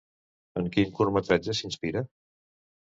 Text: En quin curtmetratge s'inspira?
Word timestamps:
En 0.61 0.69
quin 0.77 0.95
curtmetratge 1.01 1.57
s'inspira? 1.61 2.07